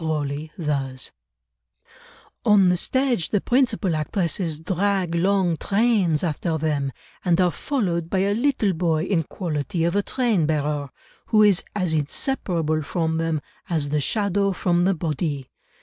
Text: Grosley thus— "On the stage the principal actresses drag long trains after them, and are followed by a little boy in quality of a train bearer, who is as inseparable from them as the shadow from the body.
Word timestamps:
Grosley 0.03 0.49
thus— 0.57 1.11
"On 2.43 2.69
the 2.69 2.75
stage 2.75 3.29
the 3.29 3.39
principal 3.39 3.95
actresses 3.95 4.59
drag 4.59 5.13
long 5.13 5.57
trains 5.57 6.23
after 6.23 6.57
them, 6.57 6.91
and 7.23 7.39
are 7.39 7.51
followed 7.51 8.09
by 8.09 8.17
a 8.17 8.33
little 8.33 8.73
boy 8.73 9.03
in 9.03 9.21
quality 9.21 9.83
of 9.83 9.95
a 9.95 10.01
train 10.01 10.47
bearer, 10.47 10.89
who 11.27 11.43
is 11.43 11.63
as 11.75 11.93
inseparable 11.93 12.81
from 12.81 13.19
them 13.19 13.41
as 13.69 13.89
the 13.89 14.01
shadow 14.01 14.51
from 14.53 14.85
the 14.85 14.95
body. 14.95 15.47